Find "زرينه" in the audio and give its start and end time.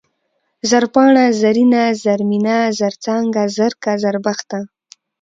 1.41-1.83